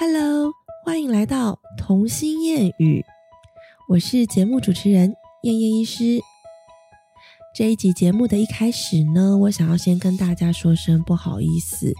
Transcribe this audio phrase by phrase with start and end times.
[0.00, 0.52] Hello，
[0.84, 3.04] 欢迎来到童心谚语，
[3.88, 6.20] 我是节目主持人燕燕医师。
[7.52, 11.92] 这一集节目的一开始呢，我想要先跟大家说声不好意思。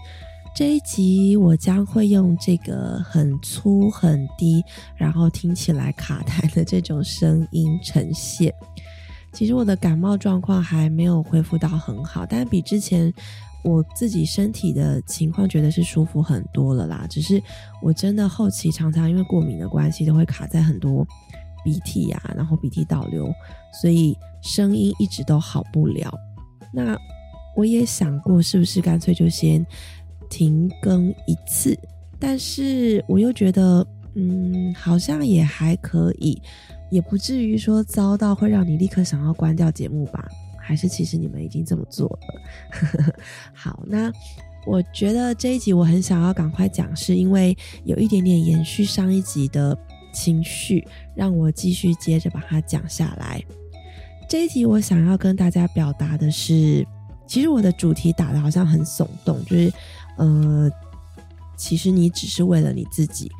[0.55, 4.63] 这一集我将会用这个很粗很低，
[4.95, 8.53] 然后听起来卡痰的这种声音呈现。
[9.33, 13.13] 其实我的感冒状况还没有恢复到很好，但比之前。
[13.63, 17.41] 我自己身体的情况觉得是舒服很多了啦，只是
[17.81, 21.05] 我真的后期常常因为过敏的关系，都会卡在很多
[21.63, 23.29] 鼻涕呀，然后鼻涕倒流，
[23.81, 26.09] 所以声音一直都好不了。
[26.73, 26.97] 那
[27.55, 29.65] 我也想过是不是干脆就先
[30.29, 31.77] 停更一次，
[32.17, 36.41] 但是我又觉得，嗯，好像也还可以，
[36.89, 40.25] 也不至于说遭到会让你立刻想要关掉节目吧。
[40.69, 43.15] 还是其实你们已经这么做了。
[43.55, 44.13] 好，那
[44.67, 49.75] 我觉得这一集我很想要赶快讲，是因为有一点点延续上一集的
[50.13, 53.43] 情绪，让我继续接着把它讲下来。
[54.29, 56.85] 这一集我想要跟大家表达的是，
[57.25, 59.73] 其实我的主题打的好像很耸动，就是
[60.17, 60.69] 呃，
[61.57, 63.31] 其实你只是为了你自己，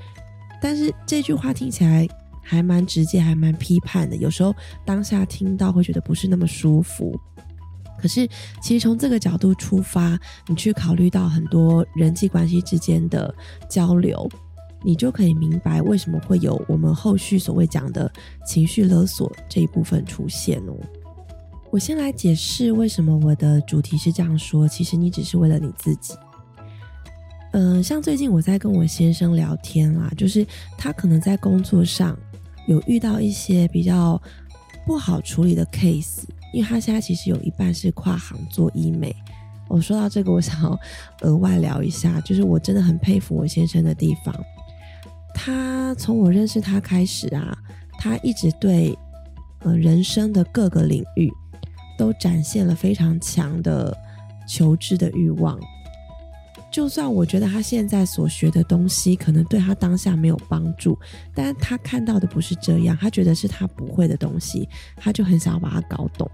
[0.60, 2.08] 但是这句话听起来。
[2.50, 4.16] 还蛮直接，还蛮批判的。
[4.16, 7.16] 有时候当下听到会觉得不是那么舒服。
[7.96, 8.28] 可是
[8.60, 13.32] 其实从这个角度出发，你去考虑到很多人际关系之间的
[13.70, 14.28] 交流，
[14.84, 18.12] 你就可以明白为什么会有我们后续所谓讲的
[18.48, 20.74] 情绪勒索这一部分出现哦。
[21.70, 24.68] 我先来解释为什么我的主题是这样说。
[24.68, 26.16] 其实你只是为了你自己。
[27.52, 30.44] 嗯，像最近我在跟我先生聊天啦，就是
[30.78, 32.18] 他可能在工作上。
[32.70, 34.22] 有遇到一些比较
[34.86, 36.22] 不好处理的 case，
[36.54, 39.16] 因为他现在其实有一半是跨行做医美。
[39.68, 40.80] 我说到这个，我想要
[41.22, 44.34] 额外聊一下，就是我真的很佩服我先生的地方。
[45.34, 47.58] 他从我认识他开始啊，
[47.98, 48.96] 他一直对
[49.62, 51.28] 呃人生的各个领域
[51.98, 53.96] 都展现了非常强的
[54.48, 55.60] 求知的欲望。
[56.72, 60.98] 就算我觉得他现在所学的东西可能对他当下没有帮助，
[61.34, 66.30] 但他看到的不是这样，他觉得是他不会的东西，他就很想要把它搞懂，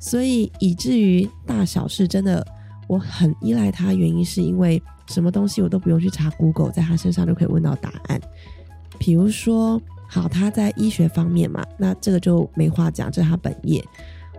[0.00, 2.44] 所以以至于大小事真的
[2.88, 8.20] 我很依赖他，原因是因为什么东西我都不用去查 Google，在他身上就可以问到答案。
[8.98, 13.84] 比如说，好，他在医学方面嘛，那这个就没话讲，这是他本业。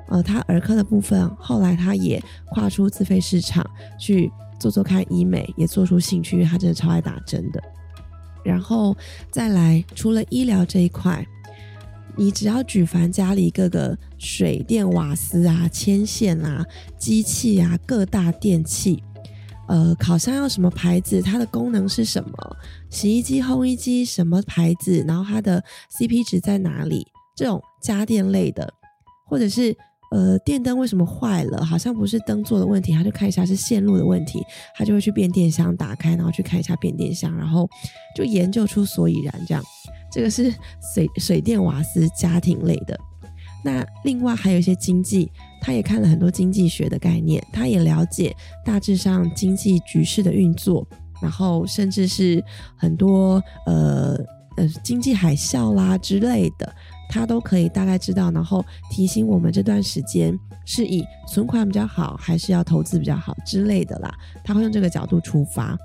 [0.09, 3.66] 呃，他儿科的部分，后来他也跨出自费市场
[3.97, 4.30] 去。
[4.59, 7.62] 做做看医美，也做出兴趣，因为他真的超爱打针的。
[8.44, 8.95] 然后
[9.29, 11.25] 再来，除了医疗这一块，
[12.16, 16.66] 你只要举凡家里各个水电瓦斯啊、牵线啊、
[16.97, 19.03] 机器啊、各大电器，
[19.68, 22.57] 呃，烤箱要什么牌子，它的功能是什么？
[22.89, 25.03] 洗衣机、烘衣机什么牌子？
[25.07, 25.63] 然后它的
[25.97, 27.06] CP 值在哪里？
[27.35, 28.74] 这种家电类的，
[29.25, 29.75] 或者是。
[30.12, 31.66] 呃，电灯为什么坏了？
[31.66, 34.41] 好像不是灯座的问题，他就看一下是线路的问题，
[34.75, 37.69] 他就会去变电箱打开，然后去看一下变电箱，然后
[38.16, 39.34] 就研究出所以然。
[39.45, 39.63] 这样，
[40.12, 40.53] 这个是
[40.94, 42.97] 水水电瓦斯家庭类的。
[43.66, 45.29] 那另外还有一些经济，
[45.59, 50.88] 他也看了很多经济学的概念，他也了解大致上经济局势的运作，
[51.22, 52.41] 然后甚至是
[52.78, 54.16] 很多呃
[54.56, 56.74] 呃经济海啸啦之类的。
[57.09, 64.13] 他都可以大概知道，然后提醒我们这段时间是以存款比较好，还是要投资比较好之类的啦。
[64.44, 65.78] 他会用这个角度出发，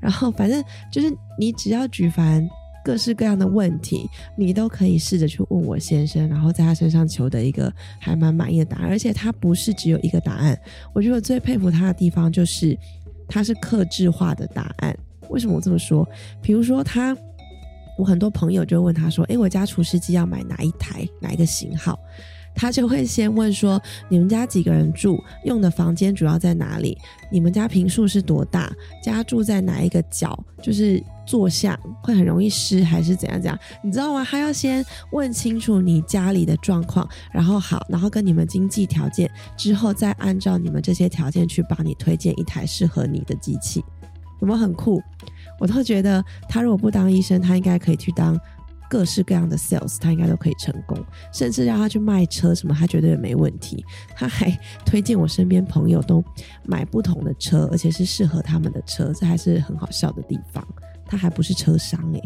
[0.00, 2.46] 然后反正就是你只要举凡
[2.84, 8.88] 各式各样的问题，你都可以试着去问我先生，然后在他身上求得一个还蛮满意的答案。
[8.88, 10.58] 而且他不是只有一个答案，
[10.92, 12.76] 我觉得最佩服他的地方就是
[13.28, 14.96] 他是克制化的答案。
[15.30, 16.08] 为什么我这么说？
[16.42, 17.16] 比如说他。
[17.96, 21.98] 我很多朋友就问他说：“诶，我家除湿机要买哪一台，哪一个型号？”
[22.58, 25.22] 他就会先问说：“你们家几个人住？
[25.44, 26.96] 用的房间主要在哪里？
[27.30, 28.72] 你们家平数是多大？
[29.02, 30.34] 家住在哪一个角？
[30.62, 33.58] 就是坐下会很容易湿还是怎样怎样？
[33.82, 34.24] 你知道吗？
[34.24, 34.82] 他要先
[35.12, 43.84] 问清楚你家里的状况，然后好，然后跟你们经济条件之后，再按照你们这些条件去帮你推荐一台适合你的机器，
[44.40, 45.02] 有没有很酷？”
[45.58, 48.38] 我都觉得，他如果不当医生，他应该可以去当
[48.88, 50.96] 各式各样的 sales，他应该都可以成功，
[51.32, 53.84] 甚至让他去卖车什么，他绝对也没问题。
[54.14, 54.50] 他还
[54.84, 56.22] 推荐我身边朋友都
[56.64, 60.66] 买不同的车，而且是适合他们的车，这还是很好笑的地方。
[61.04, 62.22] 他还不是车商诶。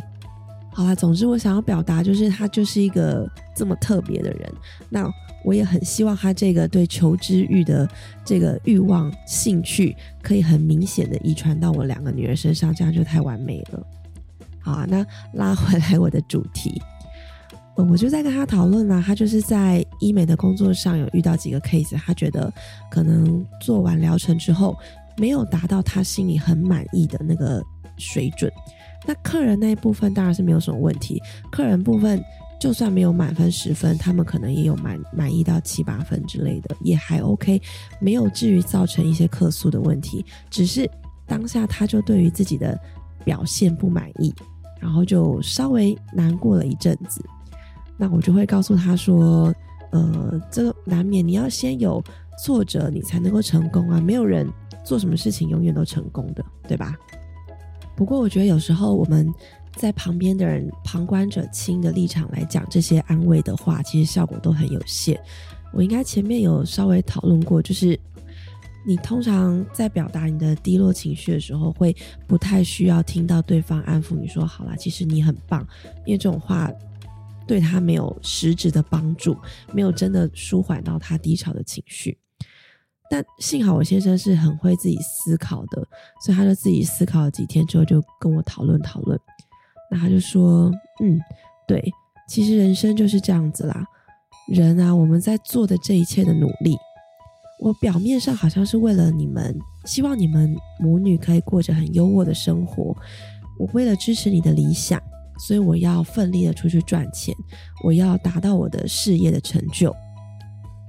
[0.80, 4.50] 好了，总之我想要表达就是，他就是一个这么特别的人。
[4.88, 5.06] 那
[5.44, 7.86] 我也很希望他这个对求知欲的
[8.24, 13.86] 这个欲望、兴趣，可以很明显的遗传到我两个女儿身上，这样就太完美了。
[14.58, 15.04] 好啊，那
[15.34, 16.80] 拉回来我的主题，
[17.76, 22.50] 我就在跟他讨论啊，他就是在医美的工作上有遇到几个 case，他觉得
[22.90, 24.74] 可能做完疗程之后
[25.18, 27.62] 没有达到他心里很满意的那个
[27.98, 28.50] 水准。
[29.06, 31.20] 那客人那一部分当然是没有什么问题，
[31.50, 32.22] 客人部分
[32.60, 37.60] 就算没有满分十分，他们可能也有满满意到七八分之类的，也还 OK，
[38.00, 40.24] 没有至于造成一些客诉的问题。
[40.50, 40.88] 只是
[41.26, 42.78] 当下他就对于自己的
[43.24, 44.34] 表现不满意，
[44.78, 47.24] 然后就稍微难过了一阵子。
[47.96, 49.54] 那我就会告诉他说
[49.92, 52.02] ：“呃，这个难免你要先有
[52.44, 54.00] 挫折，你才能够成功啊！
[54.00, 54.46] 没有人
[54.84, 56.94] 做什么事情永远都成功的，对吧？”
[58.00, 59.30] 不过，我觉得有时候我们
[59.76, 65.20] 在旁边的人、旁观者清的立场来讲这些安慰的话，其实效果都很有限。
[65.70, 68.00] 我应该前面有稍微讨论过，就是
[68.86, 71.94] 你通常在表达你的低落情绪的时候，会
[72.26, 75.60] 不太需要听到对方安抚你说“好啦，其实你很棒”，
[76.06, 76.72] 因为这种话
[77.46, 79.36] 对他没有实质的帮助，
[79.74, 82.16] 没有真的舒缓到他低潮的情绪。
[83.12, 85.84] 但幸好我先生是很会自己思考的，
[86.24, 89.18] 所以他就自己思考了几天之后，就跟我讨论讨论。
[89.90, 90.70] 那他就说
[91.02, 91.18] ：“嗯，
[91.66, 91.92] 对，
[92.28, 93.84] 其实人生就是这样子啦。
[94.46, 96.76] 人啊，我们在做的这一切的努力，
[97.58, 102.96] 我表面上好像是为了你们，希望你们母女可以过着很优渥的生活。
[103.58, 105.02] 我为了支持你的理想，
[105.48, 107.34] 所以我要奋力的出去赚钱，
[107.82, 109.92] 我要达到我的事业的成就。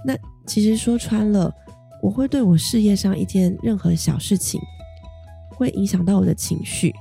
[0.05, 0.15] 那
[0.45, 1.51] 其实说穿了。”
[2.01, 4.59] 我会对我事业上一件任何小事情，
[5.51, 6.93] 会影响到我的情绪。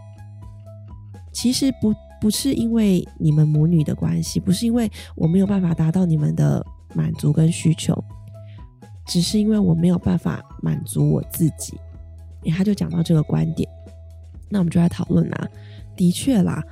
[1.32, 6.64] 其实不不是因为你们母女的关系，不是因为我没有办法达到你们的
[6.94, 7.97] 满足跟需求，
[9.06, 11.79] 只是因为我没有办法满足我自己。
[12.50, 13.69] 他就讲到这个观点，
[14.49, 15.49] 那我们就来讨论啊。
[15.96, 16.62] 的确啦，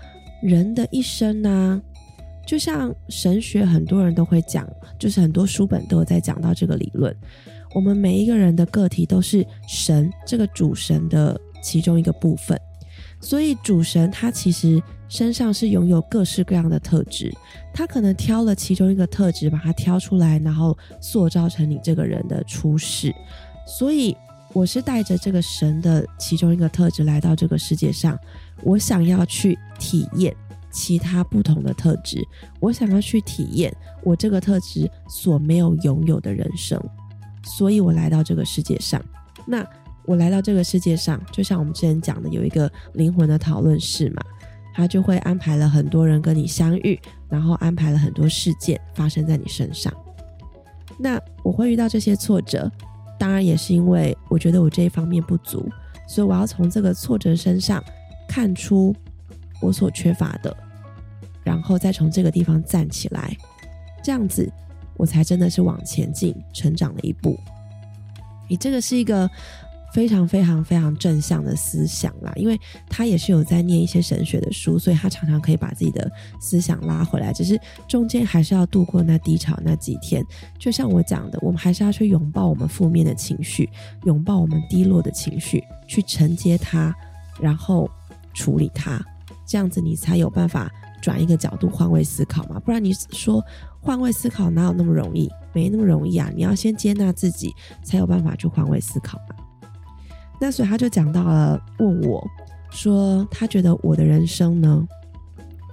[0.43, 1.81] 人的一生呢，
[2.47, 4.67] 就像神学，很多人都会讲，
[4.99, 7.15] 就是很多书本都有在讲到这个理论。
[7.75, 12.59] 我们每一个人的个体都是神这个主神的其中一个部分，
[13.21, 17.33] 所以主神他其实身上是拥有各式各样的特质，
[17.73, 23.15] 他可能挑了其中一个特质，把它挑出来，然后塑造成你这个人的出世。
[23.67, 24.17] 所以
[24.53, 28.19] 我是带着这个神的其中一个特质来到这个世界上，
[28.63, 30.35] 我想要去体验
[30.71, 32.27] 其他不同的特质，
[32.61, 36.83] 我想要去体验我这个特质所没有拥有的人生。
[37.49, 39.03] 所以我来到这个世界上，
[39.47, 39.67] 那
[40.05, 44.23] 我来到这个世界上，就像我们之前讲的，有一个灵魂的讨论室嘛，
[44.75, 49.93] 他就会安排了很多人跟你相遇，然后安排了很多事件发生在你身上。
[50.99, 52.71] 那我会遇到这些挫折，
[53.19, 55.69] 当然也是因为我觉得我这一方面不足，
[56.07, 57.83] 所以我要从这个挫折身上
[58.29, 58.95] 看出
[59.61, 60.57] 我所缺乏的，
[61.45, 63.37] 然后再从这个地方站起来，
[64.03, 64.51] 这样子。
[64.99, 67.39] 我才真的是往前进、成长了一步。
[68.51, 69.31] 你这个是一个
[69.95, 72.59] 非常、非常、非常正向的思想啦，因为
[72.89, 76.11] 他也是有在念一些神学的书，所以他常常可以把自己的
[76.41, 77.33] 思想拉回来。
[77.33, 80.25] 只是中间还是要度过那低潮那几天。
[80.59, 83.69] 就像我讲的，我们还是要去拥抱我们负面的情绪，
[84.05, 86.95] 拥抱我们低落的情绪，去承接它，
[87.41, 87.89] 然后
[88.35, 89.03] 处理它。
[89.47, 92.59] 这样子你才有办法转一个角度，换位思考嘛。
[92.61, 93.45] 不然你说。
[93.81, 95.31] 换位思考哪有那么容易？
[95.55, 96.31] 没那么容易啊！
[96.35, 99.35] 你要先接纳自己，才有办法去换位思考嘛。
[100.41, 102.25] 那所以他就讲到了，问我
[102.71, 104.87] 说，他觉得我的人生呢，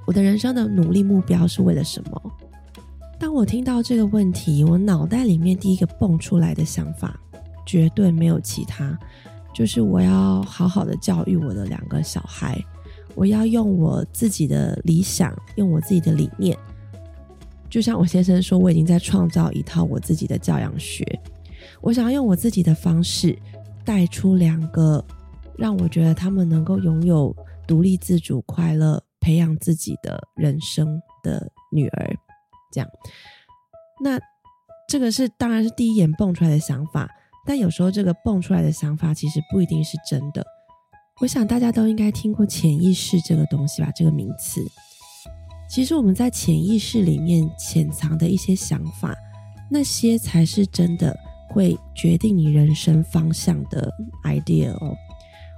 [0.07, 2.21] 我的人生的努力目标是为了什么？
[3.19, 7.19] 当我听到这个问题，我脑袋里面第一个蹦出来的想法，
[7.65, 8.97] 绝对没有其他，
[9.53, 12.59] 就是我要好好的教育我的两个小孩，
[13.13, 16.57] 我要用我自己的理想，用我自己的理念。
[17.75, 21.03] 就像我先生说，我已经在创造一套我自己的教养学。
[21.81, 23.37] 我想要用我自己的方式
[23.83, 25.03] 带出两个
[25.57, 27.35] 让我觉得他们能够拥有
[27.67, 32.15] 独立自主、快乐、培养自己的人生的女儿。
[32.71, 32.89] 这样，
[34.01, 34.17] 那
[34.87, 37.09] 这个是当然是第一眼蹦出来的想法，
[37.45, 40.41] 但有时候这个蹦出来的想法其实不一定是真的。
[41.19, 44.65] 我想大家都应该听过潜意识这个东西吧，这个名词。
[45.67, 49.15] 其实我们在潜意识里面潜藏的一些想法，
[49.69, 51.15] 那些才是真的
[51.49, 53.91] 会决定你人生方向的
[54.23, 54.95] idea 哦。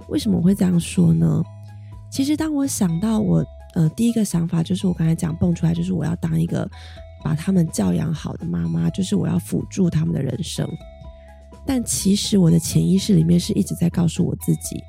[0.08, 1.42] 为什么我会这样说呢？
[2.10, 6.68] 其实当我想到我呃第一个想法就是我刚才讲蹦出来，就是我要当一个
[7.22, 10.66] 把他们教养好的妈妈，就是我要辅助他们的人生。
[11.66, 14.82] 但其实我的潜意识里面是一直在告诉我自己，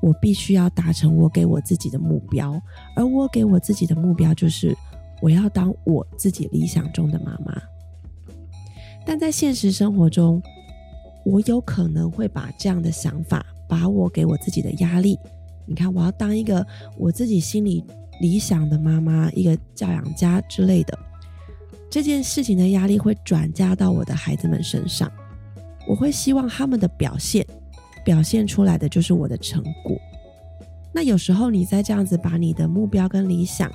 [0.00, 2.60] 我必须要达成我给我自己的目标，
[2.96, 4.76] 而我给我自己的目标就是
[5.20, 7.60] 我要当我自己理想中的妈妈。
[9.04, 10.42] 但在现实生活中，
[11.24, 15.18] 我有可能会把这样的想法，把我给我自己的压力，
[15.66, 16.66] 你看，我要当一个
[16.96, 17.84] 我自己心里
[18.20, 20.98] 理想的妈妈，一个教养家之类的，
[21.90, 25.10] 这件事情的压力会转嫁到我的孩子们身上。
[25.88, 27.44] 我会希望他们的表现，
[28.04, 29.96] 表现出来的就是我的成果。
[30.92, 33.70] 那有时候你在这样子把你的目标跟理想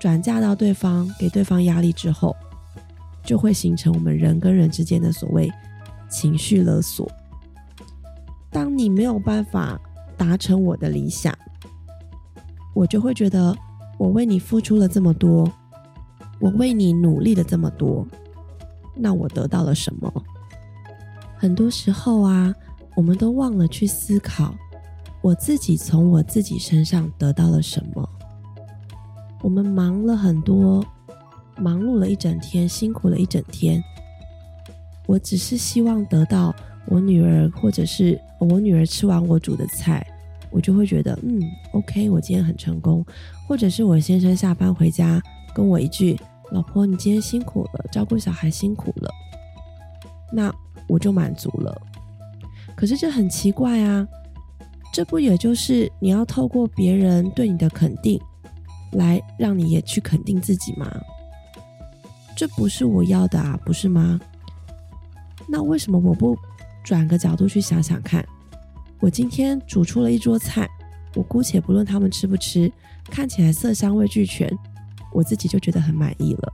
[0.00, 2.34] 转嫁到对方，给对方压力之后，
[3.24, 5.50] 就会形成我们人跟人之间的所谓。
[6.08, 7.06] 情绪勒索。
[8.50, 9.78] 当你没有办法
[10.16, 11.36] 达成我的理想，
[12.74, 13.54] 我就会觉得
[13.98, 15.52] 我为你付出了这么多，
[16.40, 18.06] 我为你努力了这么多，
[18.96, 20.10] 那我得到了什么？
[21.36, 22.54] 很多时候啊，
[22.98, 24.52] 我们都忘了去思考，
[25.20, 28.08] 我自己从我自己身上得到了什么。
[29.40, 30.84] 我们忙了很多，
[31.56, 33.80] 忙碌了一整天，辛苦了一整天。
[35.06, 36.52] 我只是希望得到
[36.88, 40.04] 我女儿，或者是我女儿吃完我煮的菜，
[40.50, 41.40] 我就会觉得嗯
[41.74, 43.06] ，OK，我今天很成功。
[43.46, 45.22] 或者是我先生下班回家
[45.54, 46.18] 跟我一句
[46.50, 49.08] ：“老婆，你今天辛苦了，照顾小孩辛苦了。”
[50.34, 50.52] 那
[50.88, 51.80] 我就满足了。
[52.78, 54.06] 可是这很奇怪啊，
[54.92, 58.20] 这不也就是你要透过别人对你的肯定，
[58.92, 60.88] 来让你也去肯定自己吗？
[62.36, 64.20] 这不是我要的啊，不是吗？
[65.48, 66.38] 那为什么我不
[66.84, 68.24] 转个角度去想想看？
[69.00, 70.68] 我今天煮出了一桌菜，
[71.16, 72.72] 我姑且不论他们吃不吃，
[73.10, 74.48] 看起来色香味俱全，
[75.12, 76.52] 我自己就觉得很满意了。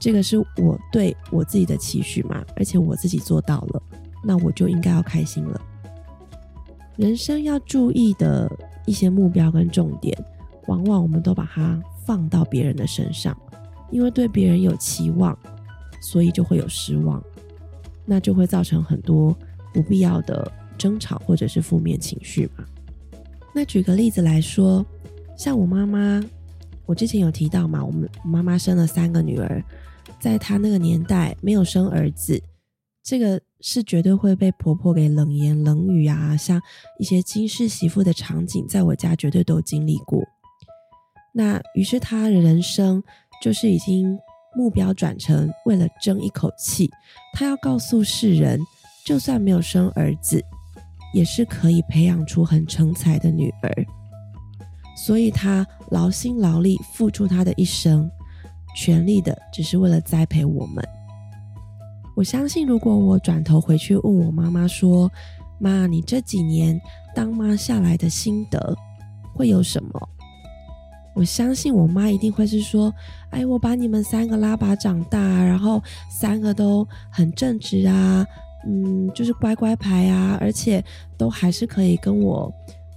[0.00, 2.44] 这个是我对我自己的期许嘛？
[2.56, 3.82] 而且我自己做到了，
[4.22, 5.60] 那我就应该要开心了。
[6.96, 8.50] 人生要注意的
[8.86, 10.16] 一些目标跟重点，
[10.66, 13.36] 往往我们都把它放到别人的身上，
[13.90, 15.36] 因为对别人有期望，
[16.00, 17.22] 所以就会有失望。
[18.04, 19.34] 那就会造成很多
[19.72, 22.64] 不必要的争吵或者是负面情绪嘛。
[23.54, 24.84] 那举个例子来说，
[25.36, 26.20] 像我妈妈，
[26.84, 29.62] 我之前有提到嘛，我们妈妈生了三个女儿，
[30.18, 32.42] 在她那个年代没有生儿子，
[33.04, 36.60] 这个是绝对会被婆婆给冷言冷语啊，像
[36.98, 40.22] 一些金氏媳妇的场景，在我家绝对都经历过。
[41.32, 43.02] 那于是她的人生
[43.42, 44.18] 就是已经。
[44.54, 46.90] 目标转成为了争一口气，
[47.32, 48.60] 她要告诉世人，
[49.02, 50.44] 就算没有生儿子，
[51.14, 53.86] 也是可以培养出很成才的女儿。
[54.94, 58.10] 所以，他劳心劳力付出他的一生，
[58.76, 60.86] 全力的只是为了栽培我们。
[62.14, 65.10] 我相信，如果我转头回去问我妈妈说
[65.58, 66.80] ：“妈，你这几年
[67.14, 68.76] 当妈下来的心得
[69.34, 69.90] 会有什么？”
[71.14, 72.92] 我相信我妈一定会是说
[73.32, 78.26] ：“哎，我把你们三个拉拔长大，然后三个都很正直啊，
[78.66, 80.82] 嗯，就是乖乖牌啊，而且
[81.18, 82.50] 都还是可以跟我，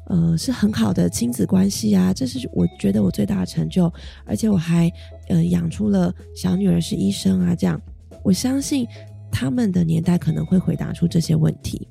[0.08, 2.14] 呃，是很好的亲子关系啊。
[2.14, 3.92] 这是我觉得我最大的成就，
[4.26, 4.90] 而且我还
[5.28, 7.54] 呃养出了小女儿是医生啊。
[7.54, 7.82] 这样，
[8.26, 8.88] 我相信
[9.32, 11.88] 他们的年代可能会回答出这些问题。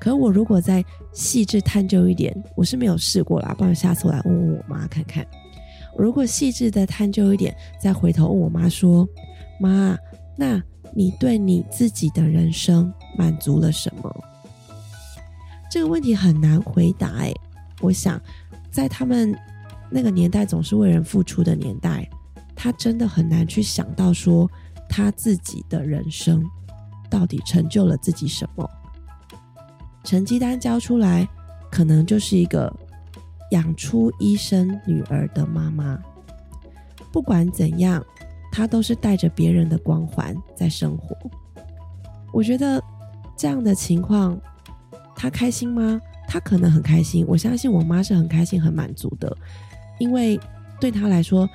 [0.00, 5.24] 可我如果再细致探究一点，我是没有试过啦，不然下次我来问问我妈看看。”
[5.96, 9.08] 如果细致的探究一点，再回头问我妈说
[9.60, 9.96] ：“妈，
[10.36, 10.60] 那
[10.92, 14.12] 你对你自己的人生满足了什么？”
[15.70, 17.18] 这个问题很难回答。
[17.18, 17.32] 哎，
[17.80, 18.20] 我想，
[18.72, 19.32] 在他们
[19.88, 22.08] 那个年代总是为人付出的年代，
[22.56, 24.50] 他真的很难去想到说
[24.92, 26.44] 他自己的人生
[27.10, 28.70] 到底成就了自己什么。
[30.04, 31.26] 成绩单交出来，
[31.70, 32.70] 可能就是一个。
[33.50, 35.98] 养出医生女儿的妈妈，
[37.12, 38.02] 不管怎样，
[38.50, 41.14] 她都是带着别人的光环在生活。
[42.32, 42.82] 我觉得
[43.36, 44.40] 这样的情况，
[45.14, 46.00] 她开心吗？
[46.26, 47.26] 她可能很开心。
[47.28, 49.36] 我相信我妈是很开心、很满足的，
[49.98, 50.40] 因为
[50.80, 51.46] 对她来说，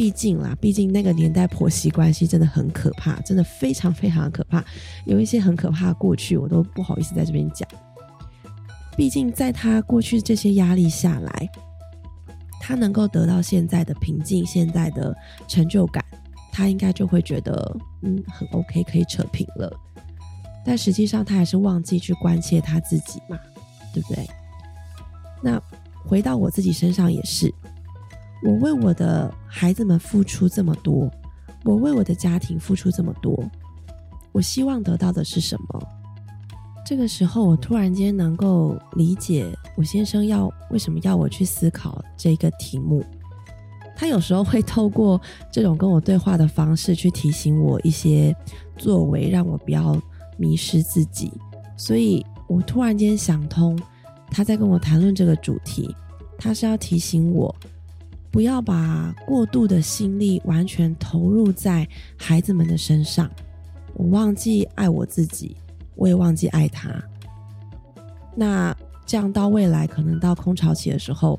[0.00, 4.64] 毕竟啦，毕竟那个年代婆媳关系真的很可怕，真的非常非常的可怕。
[5.04, 7.68] 有一些很可怕的过去，我都不好意思在这边讲。
[8.96, 11.50] 毕竟，在他过去这些压力下来，
[12.62, 15.14] 他能够得到现在的平静、现在的
[15.46, 16.02] 成就感，
[16.50, 19.70] 他应该就会觉得，嗯，很 OK，可以扯平了。
[20.64, 23.38] 但实际上，他还是忘记去关切他自己嘛，
[23.92, 24.26] 对不对？
[25.42, 25.62] 那
[26.06, 27.54] 回到我自己身上也是，
[28.42, 31.10] 我为我的孩子们付出这么多，
[31.64, 33.38] 我为我的家庭付出这么多，
[34.32, 35.82] 我希望得到的是什么？
[36.86, 43.04] 这个时候，我突然间能够理解我先生要为什么要我去思考这个题目。
[43.94, 45.20] 他有时候会透过
[45.52, 48.34] 这种跟我对话的方式，去提醒我一些
[48.78, 50.00] 作为，让我不要
[50.38, 51.30] 迷失自己。
[51.76, 53.78] 所以我突然间想通，
[54.30, 55.94] 他在跟我谈论这个主题，
[56.38, 57.54] 他是要提醒我，
[58.30, 63.28] 不要把过度的心力完全投入在孩子们的身上。
[63.94, 65.56] 我忘记爱我自己，
[65.96, 66.90] 我也忘记爱他。
[68.36, 71.38] 那这样到未来，可能到空巢期的时候，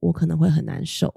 [0.00, 1.12] 我可能会很难受。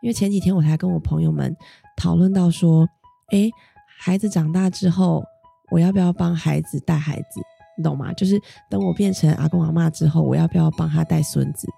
[0.00, 1.54] 因为前几天我才跟我朋友们
[1.96, 2.88] 讨论到说，
[3.32, 3.50] 诶，
[3.98, 5.24] 孩子长大之后，
[5.70, 7.40] 我要不要帮孩子带孩子？
[7.76, 8.12] 你懂吗？
[8.14, 11.68] 就是等我变成阿公阿妈之后，我要不要帮他带孙子？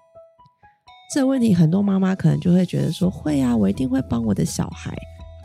[1.13, 4.91] 这个问题，很多妈妈可能就会觉得说，会啊，我一定会帮我的小孩，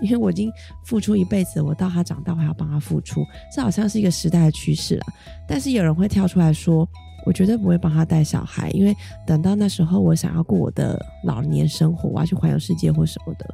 [0.01, 0.51] 因为我已经
[0.87, 3.23] 付出一辈子，我到他长大，我还要帮他付出，
[3.55, 5.05] 这好像是一个时代的趋势了。
[5.47, 6.89] 但是有人会跳出来说。
[7.27, 8.97] 我绝对不会帮他带小孩，因为
[9.27, 13.47] 等到那时候我想要过我的老年生活，我要去环游世界或什么的，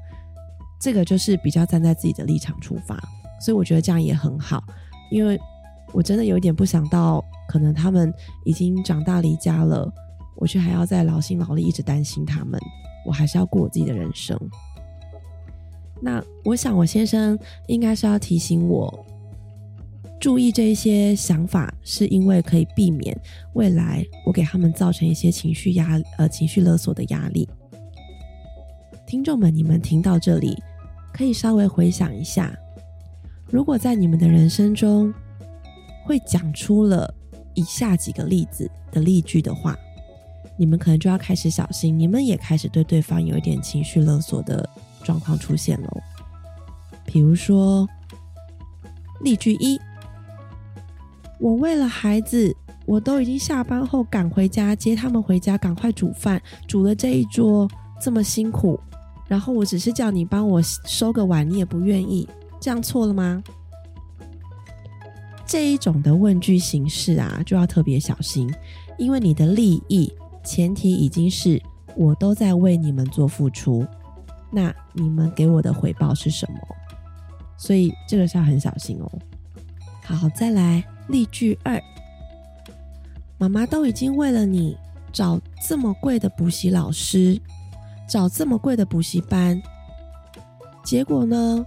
[0.81, 2.95] 这个就是比较站在自己的立场出发，
[3.41, 4.63] 所以我觉得这样也很好，
[5.11, 5.37] 因为
[5.93, 8.13] 我真的有一点不想到，可能他们
[8.45, 9.93] 已经长大离家了，
[10.45, 12.61] 我却还要再劳心劳力一直担心他们，
[13.07, 14.39] 我还是要过我自己的人生。
[16.03, 19.07] 那我想我先生应该是要提醒我。
[20.21, 23.19] 注意这一些想法，是因为可以避免
[23.55, 27.49] 未来我给他们造成一些情绪压呃情绪勒索的压力。
[29.07, 30.63] 听众们，你们听到这里，
[31.11, 32.55] 可以稍微回想一下，
[33.47, 35.11] 如果在你们的人生中
[36.05, 37.15] 会讲出了
[37.55, 39.75] 以下几个例子的例句的话，
[40.57, 44.69] 你们可能就要开始小心，你们也开始对对方有一点情绪勒索的
[45.03, 45.89] 状况出现喽。
[47.05, 47.89] 比如说，
[49.21, 49.81] 例句一。
[51.41, 52.57] 我为了孩子，
[52.87, 57.69] 我都已经下班后赶回家接他们回家，赶快煮饭，煮了这一桌
[58.01, 58.81] 这么辛苦，
[59.27, 62.27] 然后我只是叫你帮我收个碗，你也不愿意，
[62.61, 63.43] 这样错了吗？
[65.45, 68.51] 这一种的问句形式啊，就要特别小心，
[68.97, 70.11] 因为你的利益
[70.45, 71.61] 前提已经是
[71.97, 73.87] 我都在为你们做付出，
[74.51, 76.59] 那你们给我的回报是什么？
[77.57, 79.11] 所以这个是要很小心哦。
[80.05, 80.85] 好，再来。
[81.09, 81.79] 例句二：
[83.37, 84.75] 妈妈都已经为了你
[85.13, 87.39] 找这么贵的补习老师，
[88.09, 89.61] 找这么贵的补习班，
[90.83, 91.65] 结果呢？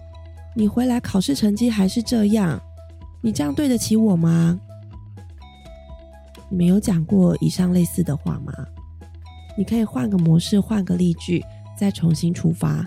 [0.55, 2.59] 你回来考试成绩还是这样，
[3.21, 4.59] 你这样对得起我吗？
[6.49, 8.53] 你们有讲过以上类似的话吗？
[9.57, 11.43] 你可以换个模式，换个例句，
[11.77, 12.85] 再重新出发。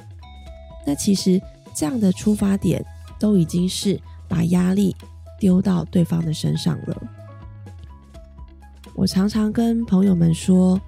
[0.87, 1.41] 那其实
[1.75, 2.85] 这样的出发点
[3.19, 4.95] 都已经是把压力。
[5.41, 7.03] 丢到对方的身上了。
[8.95, 10.79] 我常常跟朋友们说，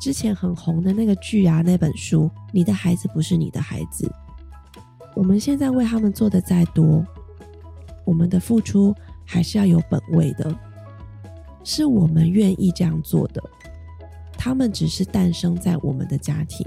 [0.00, 4.12] 之前很红的那个剧啊，那本书《你的孩子不是你的孩子》，
[5.14, 7.06] 我们现在为他们做的再多，
[8.04, 8.92] 我们的付出
[9.24, 10.52] 还是要有本位的，
[11.64, 13.42] 是我们愿意这样做的。
[14.36, 16.66] 他们只是诞生在我们的家庭，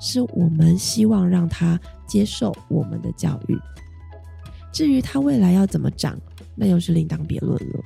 [0.00, 3.58] 是我们希望让他接受我们的教育。
[4.72, 6.16] 至于他未来要怎么长，
[6.54, 7.80] 那又是另当别论了。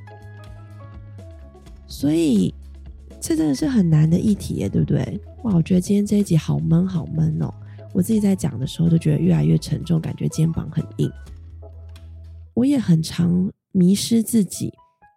[1.86, 2.52] 所以，
[3.20, 5.20] 这真的是很难的议题耶，对不对？
[5.44, 7.52] 哇，我觉得今天这一集好闷，好闷哦！
[7.92, 11.10] 我自己在讲的时候都觉得越来越沉重，感觉肩膀很硬。
[12.54, 14.72] 我也很常迷失自己，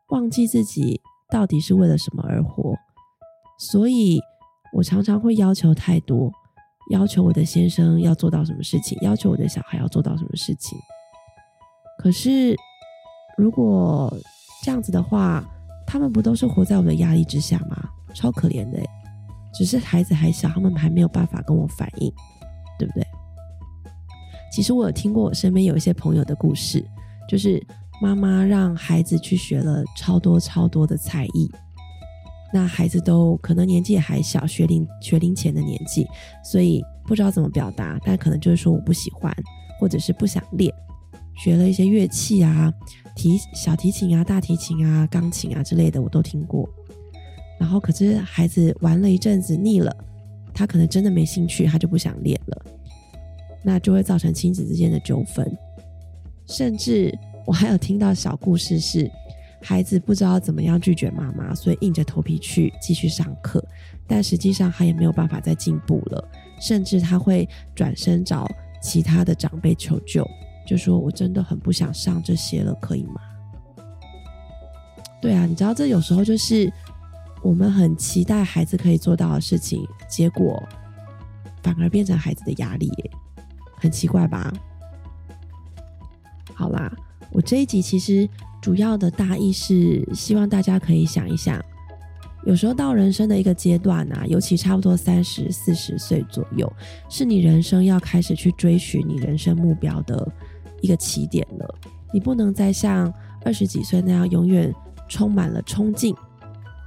[0.10, 2.76] 忘记自己到底是为了什么而活。
[3.58, 4.20] 所以
[4.74, 6.32] 我常常会要求太多，
[6.92, 10.78] 要求我的先生要做到什么事情，要求我的小孩要做到什么事情。
[12.00, 12.56] 可是，
[13.38, 14.12] 如果
[14.64, 15.44] 这样子的话，
[15.86, 17.90] 他们不都是活在我的压力之下吗？
[18.14, 18.80] 超可怜的
[19.54, 22.12] 只是孩子还小，他们还没有办法跟我反应，
[22.78, 23.06] 对不对？
[24.52, 26.84] 其实我有听过我身边有一些朋友的故事，
[27.28, 27.64] 就是
[28.04, 31.50] 妈妈让孩子去学了超多超多的才艺，
[32.54, 36.06] 那孩子都可能年纪也还小，学龄学龄前的年纪，
[36.44, 39.34] 所以不知道怎么表达，但可能就是说我不喜欢，
[39.80, 40.70] 或者是不想练。
[41.38, 42.74] 学了一些乐器啊，
[43.16, 46.70] 提小提琴啊、大提琴啊、钢琴啊之类的，我都听过。
[47.58, 49.96] 然后，可是孩子玩了一阵子腻了，
[50.54, 52.66] 他可能真的没兴趣，他就不想练了。
[53.64, 55.50] 那就会造成亲子之间的纠纷。
[56.46, 59.10] 甚至我还有听到小故事，是
[59.62, 63.64] 孩子不知道怎么样拒绝妈妈，所以硬着头皮去继续上课，
[64.08, 66.30] 但实际上他也没有办法再进步了。
[66.62, 68.48] 甚至他会转身找
[68.82, 70.26] 其他的长辈求救。
[70.66, 73.20] 就说我真的很不想上这些了，可以吗？
[75.22, 76.72] 对啊，你知道这有时候就是
[77.42, 80.62] 我们很期待孩子可以做到的事情，结果
[81.62, 82.90] 反而变成孩子的压力，
[83.76, 84.54] 很奇怪吧？
[86.54, 86.90] 好啦，
[87.34, 88.30] 我这一集其实
[88.62, 91.60] 主要的大意是希望大家可以想一想，
[92.46, 96.72] 有时候到人生的一个阶段啊，尤其差不多三十四十岁左右，
[97.10, 100.32] 是你人生要开始去追寻你人生目标的
[100.80, 101.76] 一个起点了。
[102.14, 103.12] 你不能再像
[103.44, 104.72] 二十几岁那样永远
[105.10, 106.16] 充满了冲劲，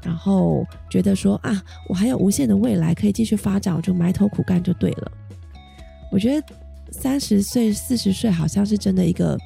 [0.04, 5.10] 然后觉得说啊，我还有无限的未来可以继续发展，我就埋头苦干就对了。
[6.12, 6.46] 我觉得
[6.92, 9.36] 三十岁、四十岁好像是真的一个。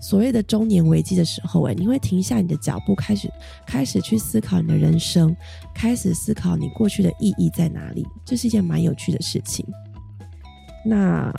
[0.00, 3.30] 所谓的中年危机的时候，哎，你会停下你的脚步，开始
[3.66, 5.36] 开始去思考你的人生，
[5.74, 8.06] 开始思考你过去的意义在哪里。
[8.24, 9.66] 这是一件蛮有趣的事情。
[10.86, 11.30] 那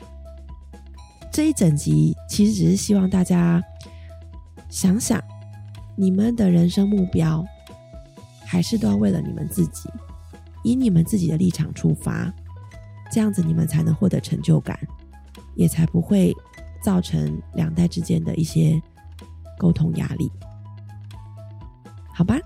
[1.31, 3.59] 这一整集其实只是希望大家
[4.69, 5.19] 想想，
[5.95, 7.43] 你们的人生目标
[8.45, 9.89] 还是都要为了你们自己，
[10.63, 12.31] 以你们自己的立场出发，
[13.11, 14.77] 这样子你们才能获得成就感，
[15.55, 16.31] 也才不会。
[16.81, 18.81] 造成两代之间的一些
[19.57, 20.31] 沟通压力，
[22.13, 22.37] 好吧？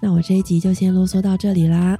[0.00, 1.98] 那我这一集就先啰嗦到这里啦。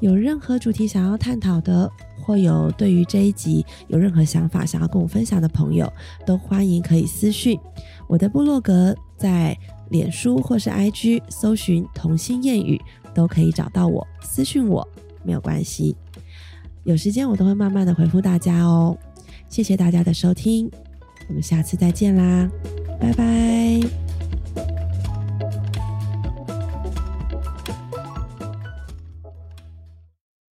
[0.00, 5.92] 有任何主题想要探讨的，或有对于这一集有任何想法想要跟我分享的朋友，
[6.26, 7.58] 都欢迎可以私讯
[8.08, 9.56] 我的部落格，在
[9.90, 12.80] 脸书或是 IG 搜寻“童心谚语”，
[13.14, 14.86] 都可以找到我，私讯我
[15.22, 15.96] 没有关系。
[16.82, 18.96] 有时间我都会慢慢的回复大家哦。
[19.52, 20.70] 谢谢大家的收听，
[21.28, 22.50] 我们下次再见啦，
[22.98, 24.01] 拜拜。